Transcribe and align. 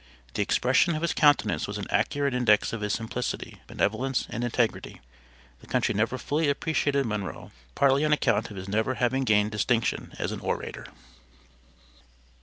The 0.33 0.41
expression 0.41 0.95
of 0.95 1.03
his 1.03 1.13
countenance 1.13 1.67
was 1.67 1.77
an 1.77 1.85
accurate 1.91 2.33
index 2.33 2.73
of 2.73 2.81
his 2.81 2.91
simplicity, 2.91 3.61
benevolence, 3.67 4.25
and 4.31 4.43
integrity. 4.43 4.99
The 5.59 5.67
country 5.67 5.93
never 5.93 6.17
fully 6.17 6.49
appreciated 6.49 7.05
Monroe, 7.05 7.51
partly 7.75 8.03
on 8.03 8.11
account 8.11 8.49
of 8.49 8.57
his 8.57 8.67
never 8.67 8.95
having 8.95 9.25
gained 9.25 9.51
distinction 9.51 10.13
as 10.17 10.31
an 10.31 10.39
orator. 10.39 10.87